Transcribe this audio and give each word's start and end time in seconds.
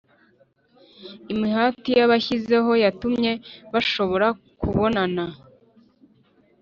Imihati 1.33 1.91
bashyizeho 2.11 2.71
yatumye 2.83 3.31
bashobora 3.73 4.27
kubonana. 4.59 5.25